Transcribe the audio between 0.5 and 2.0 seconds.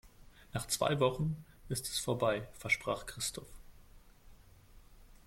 Nach zwei Wochen ist es